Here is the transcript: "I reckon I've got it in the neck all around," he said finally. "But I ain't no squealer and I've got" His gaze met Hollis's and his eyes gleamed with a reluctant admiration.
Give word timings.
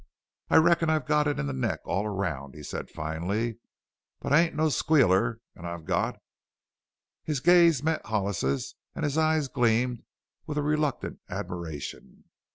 "I 0.49 0.55
reckon 0.55 0.89
I've 0.89 1.05
got 1.05 1.27
it 1.27 1.37
in 1.39 1.45
the 1.45 1.53
neck 1.53 1.81
all 1.85 2.07
around," 2.07 2.55
he 2.55 2.63
said 2.63 2.89
finally. 2.89 3.59
"But 4.19 4.33
I 4.33 4.39
ain't 4.39 4.55
no 4.55 4.69
squealer 4.69 5.39
and 5.53 5.67
I've 5.67 5.85
got" 5.85 6.19
His 7.25 7.39
gaze 7.39 7.83
met 7.83 8.07
Hollis's 8.07 8.73
and 8.95 9.03
his 9.05 9.19
eyes 9.19 9.47
gleamed 9.47 10.01
with 10.47 10.57
a 10.57 10.63
reluctant 10.63 11.19
admiration. 11.29 12.23